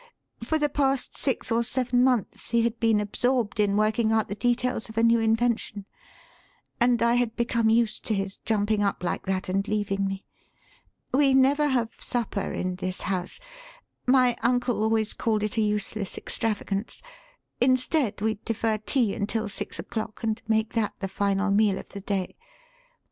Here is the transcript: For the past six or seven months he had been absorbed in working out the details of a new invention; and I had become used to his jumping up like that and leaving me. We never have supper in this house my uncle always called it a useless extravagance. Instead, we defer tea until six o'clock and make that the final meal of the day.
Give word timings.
For 0.43 0.57
the 0.57 0.67
past 0.67 1.15
six 1.15 1.51
or 1.51 1.61
seven 1.61 2.03
months 2.03 2.49
he 2.49 2.63
had 2.63 2.79
been 2.79 2.99
absorbed 2.99 3.59
in 3.59 3.77
working 3.77 4.11
out 4.11 4.29
the 4.29 4.33
details 4.33 4.89
of 4.89 4.97
a 4.97 5.03
new 5.03 5.19
invention; 5.19 5.85
and 6.79 7.03
I 7.03 7.13
had 7.13 7.35
become 7.35 7.69
used 7.69 8.03
to 8.05 8.15
his 8.15 8.37
jumping 8.37 8.83
up 8.83 9.03
like 9.03 9.27
that 9.27 9.47
and 9.47 9.67
leaving 9.67 10.07
me. 10.07 10.25
We 11.13 11.35
never 11.35 11.67
have 11.67 12.01
supper 12.01 12.51
in 12.51 12.77
this 12.77 13.01
house 13.01 13.39
my 14.07 14.35
uncle 14.41 14.81
always 14.81 15.13
called 15.13 15.43
it 15.43 15.57
a 15.59 15.61
useless 15.61 16.17
extravagance. 16.17 17.03
Instead, 17.59 18.21
we 18.21 18.39
defer 18.43 18.79
tea 18.79 19.13
until 19.13 19.47
six 19.47 19.77
o'clock 19.77 20.23
and 20.23 20.41
make 20.47 20.73
that 20.73 20.95
the 20.99 21.07
final 21.07 21.51
meal 21.51 21.77
of 21.77 21.89
the 21.89 22.01
day. 22.01 22.35